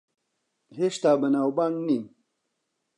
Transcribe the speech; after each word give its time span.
هێشتا 0.77 1.11
بەناوبانگ 1.21 1.75
نیم. 1.87 2.05